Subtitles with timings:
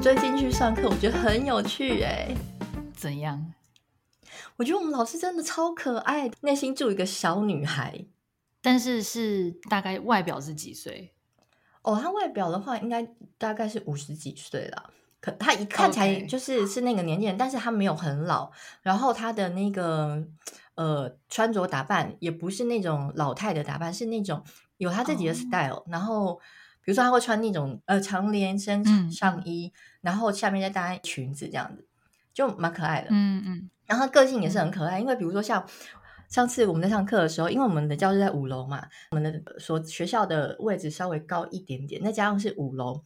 [0.00, 2.32] 最近去上课，我觉得很有趣哎。
[2.94, 3.52] 怎样？
[4.56, 8.06] 我觉得我们老师真的超可爱，内心住一个小女孩，
[8.62, 11.12] 但是是大概外表是几岁？
[11.82, 13.08] 哦，她外表的话应该
[13.38, 14.90] 大概是五十几岁了。
[15.20, 18.52] 可她一看起来就是是那个年纪.但是她没有很老。
[18.82, 20.24] 然后她的那个
[20.76, 24.44] 呃穿着打扮也不是那种老太的打扮，是那种
[24.76, 25.74] 有她自己的 style。
[25.74, 25.92] Oh.
[25.92, 26.40] 然后
[26.88, 31.86] 比如说他会穿那种呃长连身上衣，嗯、然后下面再搭裙子这样子，
[32.32, 33.08] 就蛮可爱的。
[33.10, 33.70] 嗯嗯。
[33.84, 35.62] 然后个性也是很可爱，嗯、因为比如说像
[36.30, 43.02] 上次我们在上课的时候，因为我们的教室在五楼嘛，我们的所学校的位置稍微高一点点，再加上是五楼。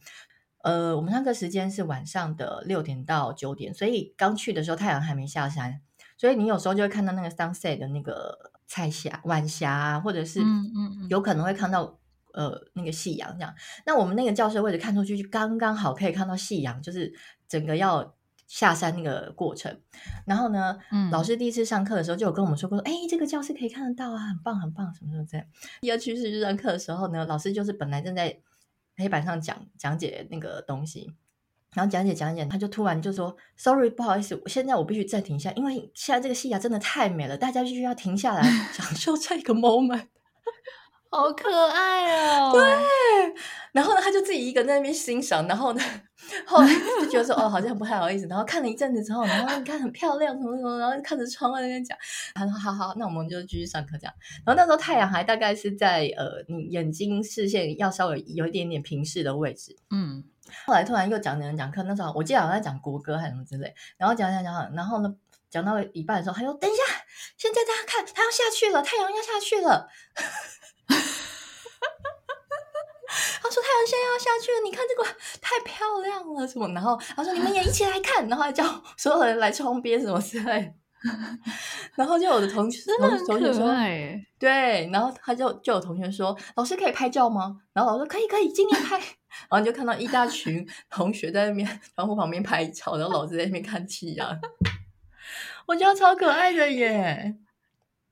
[0.63, 5.81] 呃，我们上课时间是晚上的六点到九点，所以刚去的时候太阳还没下山，
[6.17, 10.41] 所以你有时候就会看到那个 sunset 的那个彩霞、晚霞啊，或者是
[11.09, 11.99] 有可能会看到
[12.33, 13.53] 呃那个夕阳这样。
[13.85, 17.13] 那我们那个教室位置看出去就刚刚好可以看到夕阳，就是
[17.47, 18.15] 整个要
[18.47, 19.79] 下山那个过程。
[20.25, 25.47] 然后呢，嗯、老师第一次上课的时候就有跟我们说过说，哎，这个教室可以看得到啊，很棒很棒，什么什么这样。
[25.81, 28.39] 第二次去上课的时候呢，老师就是本来正在。
[28.95, 31.11] 黑板上讲讲解那个东西，
[31.73, 40.09] 然后讲解讲解，他就突然就说：“Sorry，不好意思，现在我必须暂停一下，因为现在这个夕阳真的太美了，大家必须要停下来 享受这个 moment。”
[41.13, 42.51] 好可爱哦！
[42.57, 42.61] 对，
[43.71, 45.81] 然后呢，他就自己一个人在那边欣赏，然后呢，
[46.45, 46.67] 后来
[46.99, 51.95] 就觉得说：“哦，好像不太好意思。”然后看了一阵子之后，然后你看很漂亮，什么什么，然后看着窗外那边讲，
[52.33, 59.75] 他说：“好好，那我们就继续上课这样。”然后那时候太阳还大概是在呃，你眼睛视线要稍微有一点点平视的位置。
[59.91, 60.23] 嗯。
[60.65, 65.15] 后来突然又讲讲讲课，那时候我记得好像在讲国歌还是什么之类，然后讲讲讲，然后呢，
[65.49, 66.83] 讲到一半的时候，他说：“等一下，
[67.37, 69.87] 现在大家看，他要下去了，太阳要下去了。”
[73.41, 75.03] 他说：“太阳现在要下去了，你看这个
[75.41, 78.63] 太漂亮了，什么？”然后他说：“你们也一起来看。”然后还叫
[78.97, 80.73] 所有人来窗边什么之类。
[81.95, 83.67] 然后就有的同学 同同学说
[84.39, 88.97] ：“对。”然后他就就有同学说：“老师可以拍照吗？”然后老师说：“可以，可以，今天拍。
[89.49, 94.39] ”然后你就看到一大群同学在那边窗户旁边拍照，然后老师在那边看夕阳。
[95.65, 97.35] 我觉得超可爱的耶！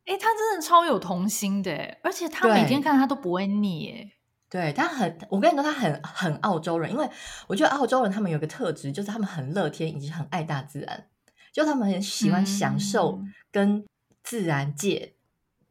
[0.05, 4.11] 哎，他真的超有童心的，而且他每天看他都不会腻，哎。
[4.51, 7.09] 对，他很，我跟你说，他很很澳洲人，因为
[7.47, 11.07] 我觉得澳洲人他们有个特质，就是他们很乐天，以及很爱大自然，
[11.53, 13.85] 就他们很喜欢享受跟
[14.21, 15.13] 自然界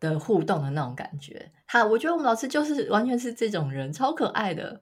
[0.01, 1.53] 的互动的那种感觉。
[1.67, 4.81] 他，我觉得我们老师就是完全是这种人，超可爱的。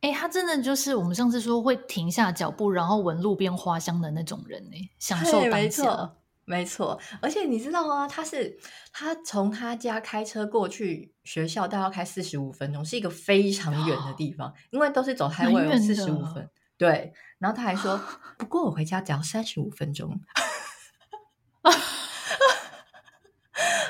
[0.00, 6.12] 哎，他真的就是我们上次说会停下脚步，然后闻路边花香的那种人呢，享受当下。
[6.50, 8.08] 没错，而且你知道吗？
[8.08, 8.58] 他是
[8.92, 16.50] 他从他家开车过去学校，大概要开四十五分钟，是一个非常远的地方，哦、因为都是走 highway 四十五分。
[16.76, 18.00] 对，然后他还说，
[18.36, 20.10] 不过我回家只要三十五分钟，
[21.62, 21.72] 很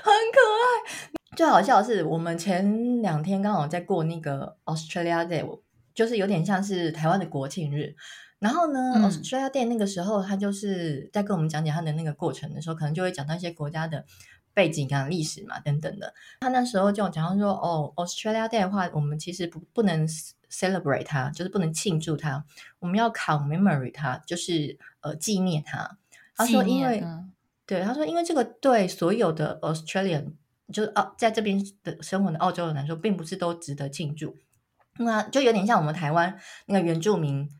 [0.03, 1.16] 可爱。
[1.34, 5.60] 最好笑的是，我们前两天刚好在过那个 Australia Day，
[5.94, 7.97] 就是有点像是台湾的国庆日。
[8.40, 14.06] 然后呢，嗯、Australia Day 那个时候，他就是在跟我们讲解他的那个过程的时候，可能就会讲到一些国家的
[14.54, 16.14] 背景啊、历史嘛等等的。
[16.40, 20.08] 他那时候就讲到说，哦，Australia Day 的话，我们其实不不能
[20.50, 22.42] celebrate 它，就是不能庆祝它，
[22.78, 25.98] 我们要 commemorate 它，就是呃纪念它。
[26.34, 27.04] 他说，因为
[27.66, 30.32] 对他说，因为这个对所有的 Australian，
[30.72, 34.38] 就是澳在这边的生活的澳洲人来说，并不是都值得庆祝。
[34.96, 37.50] 那就有点像我们台湾那个原住民。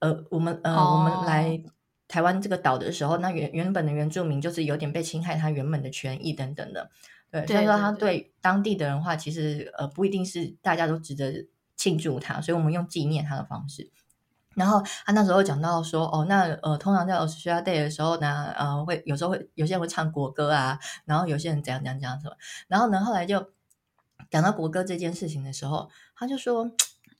[0.00, 0.94] 呃，我们呃，oh.
[0.94, 1.62] 我们来
[2.08, 6.90] 台湾这个岛的时候，那原原本的原住民就是有点被侵害，他原本的权益等等的，
[7.30, 11.46] 对，所以说他对当地的人话，其实呃不一定是大家都值得
[11.76, 13.90] 庆祝他，所以我们用纪念他的方式。
[14.54, 22.36] 然后他那时候讲到说，哦，那呃，通常在 Australia Day 的时候呢，呃，会有时候会有些人会唱国歌啊，然后有些人怎样怎样怎样什么，
[22.68, 23.52] 然后呢，后来就
[24.30, 26.70] 讲到国歌这件事情的时候，他就说，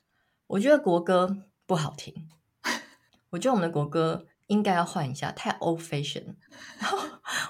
[0.48, 1.36] 我觉得国歌
[1.66, 2.26] 不好听。
[3.36, 6.24] 我觉得我们的国歌应该要换一下，太 old fashion。
[6.80, 6.96] 然后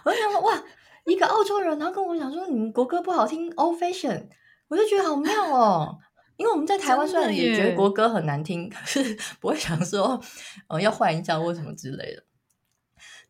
[0.02, 0.60] 我就想说，哇，
[1.04, 4.26] 一个澳洲人，然后跟我讲说，你们国歌不好听，old fashion，
[4.66, 5.96] 我就觉得好妙哦。
[6.36, 10.20] 因为我们在台湾虽然也觉得国歌很难听，可是不会想说，
[10.66, 12.24] 呃，要换一下或什么之类的。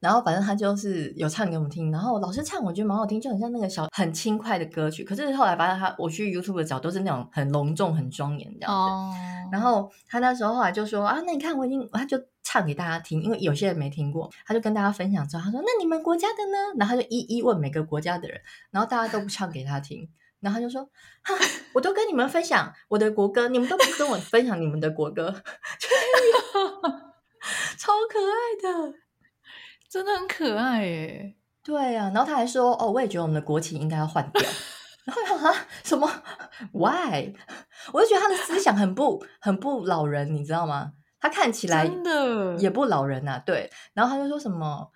[0.00, 5.02] 然后反正他就是有唱给我们听，然后老师唱我觉得蛮好听，就很像那个小很轻快的歌曲。
[5.02, 8.76] 可是后来发现他，我去 YouTube 找都是那种很隆重、很庄严这样子。
[8.76, 9.52] Oh.
[9.52, 16.58] 然后他那时候后来就说啊，那你看我已经，他就唱给大家听，因为有些人没听过，他就跟大家分享之后，他说那你们国家的呢？
[16.78, 18.40] 然后他就一一问每个国家的人，
[18.70, 20.08] 然后大家都不唱给他听，
[20.40, 20.82] 然后他就说
[21.22, 21.34] 哈，
[21.72, 25.34] 我都跟你们分享我的国歌，你们都不跟我分享你们的国歌。
[27.78, 28.94] 超可爱的，
[29.91, 31.35] 真的很可爱耶。
[31.62, 34.43] 对啊，然后他还说：“哦，我也觉得我们的国旗应该要换掉。
[35.05, 36.09] ”然后想啊，什么
[36.73, 37.33] ？Why？
[37.93, 40.93] 我就觉得他的思想很不很不老人，你知道吗？
[41.21, 43.43] 他看起来真的也不老人呐、啊。
[43.44, 44.91] 对，然后他就说什么。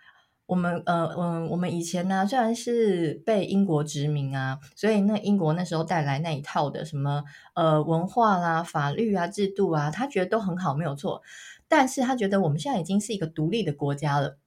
[0.47, 7.23] 我们呃嗯，我们以前呢，虽然是被英国殖民啊，所以那英国那时候带来那一套的什么
[7.55, 11.23] 呃文化啦、法律啊、制度啊，他觉得都很好，没有错。
[11.69, 14.39] 但是他觉得我们现在已经是一个独立的国家了，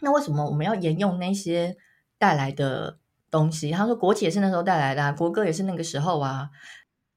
[0.00, 1.76] 那为什么我们要沿用那些
[2.18, 2.98] 带来的
[3.30, 3.70] 东西？
[3.70, 6.50] 他说国旗也是那时候带来的啊，国歌也是那个时候啊。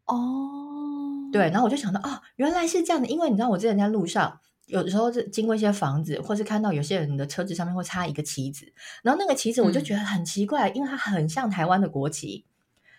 [0.06, 4.40] 哦，对，然后我就想到哦，原来是这样的，因为你知道我之前在路上。
[4.68, 8.72] 有时候是经过一些房子，或是看到有些人的车子上面会插一个旗子，
[9.04, 12.46] 然后那个旗子我就觉得很奇怪，嗯、因为它很像台湾的国旗，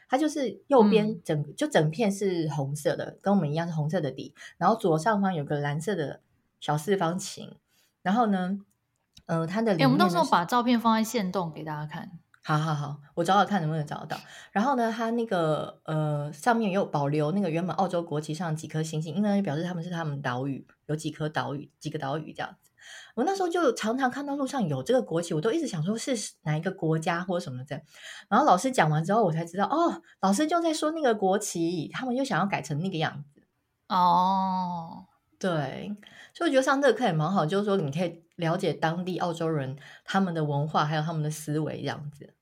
[0.06, 6.20] 它就是右边整、嗯、就整片是红色的，跟我们一样是红色的底，然后左上方有个蓝色的
[6.60, 7.56] 小四方形，
[8.02, 8.58] 然后呢，
[9.26, 12.10] 呃，它的，哎、欸、我们到时候把照片放在线动给大家看。
[12.44, 14.16] 好好好，我找找看能不能找得到。
[14.50, 22.72] 然后呢，它那个呃上面有保留那个原本澳洲国旗上几颗星星，因为表示他们是他们岛屿有几颗岛屿，几个岛屿这样子。
[23.14, 27.80] 我那时候就常常看到路上有这个国旗，我都一直想说是哪一个国家或者什么的。
[28.28, 33.40] 然后老师讲完之后，我才知道哦，老师就在说那个国旗，他们又想要改成那个样子。
[33.88, 35.04] 哦，
[35.38, 35.96] 对，
[36.34, 38.20] 所以我觉得上这个课也蛮好，就是说你可以。
[38.42, 42.34] 了解当地澳洲人他们的文化，还有他们的思维，这样子，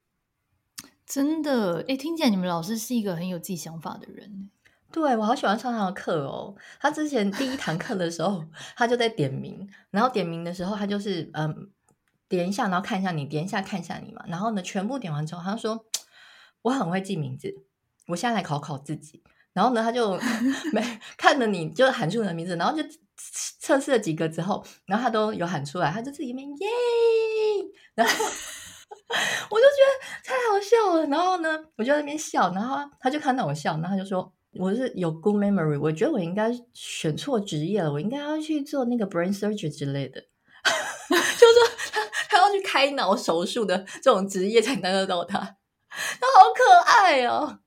[1.07, 4.51] 真的诶，听起来你们老师是一个很有自己想法的人。
[4.91, 6.57] 对，我好喜欢上他的课哦。
[6.81, 8.45] 他之前第一堂课的时候，
[8.75, 11.71] 他就在点名，然后点名的时候，他就是嗯，
[12.29, 14.25] 点一下，然后看一下你，点一下看一下你嘛。
[14.27, 15.85] 然后呢，全部点完之后，他说
[16.63, 17.55] 我很会记名字，
[18.09, 19.23] 我现在来考考自己。
[19.53, 20.19] 然后呢，他就
[20.73, 22.83] 没看着你，就喊出你的名字，然后就。
[23.61, 26.69] 测试了几个之后，然后他都有喊出来，他就自己面耶，
[27.95, 28.25] 然后
[29.51, 31.07] 我就觉得太好笑了。
[31.07, 40.21] 然后呢，我就在那边笑，然后他就看到我笑，然后他就说我是有 good memory，我觉得我应该选错职业了，我应该要去做那个 brain surgery 之类的，
[41.11, 47.61] 就是说他他要去开脑手术的这种职业才能得到他，他好可爱哦。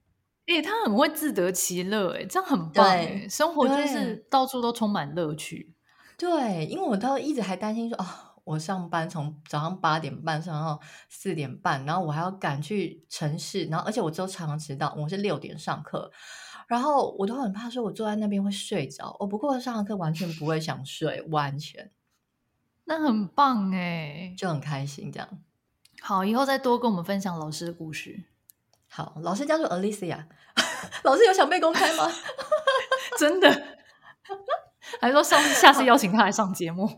[0.48, 5.74] 诶、欸，他很会自得其乐，诶，这样很棒，诶，生活就是到处都充满乐趣。
[6.18, 8.06] 对，因为我都一直还担心说，哦，
[8.44, 10.80] 我上班从早上八点半上到
[11.10, 16.12] 四点半，然后我还要赶去城市，然后而且我都常常迟到，我是六点上课，
[16.68, 19.16] 然后我都很怕说我坐在那边会睡着。
[19.20, 21.92] 我不过上了课完全不会想睡，完全。
[22.86, 25.30] 那很棒诶，就很开心这样。
[26.02, 28.26] 好，以后再多跟我们分享老师的故事。
[28.90, 30.26] 好，老师叫做 Alicia，
[31.04, 32.12] 老师有想被公开吗？
[33.18, 33.73] 真的，
[35.04, 36.90] 还说上下次邀请他来上节目，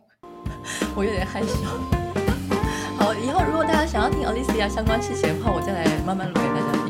[0.96, 1.48] 我有点害羞。
[3.00, 6.85] 好，以后如果大家想要听 Alicia 相关事情的话，我再来慢慢录给大家。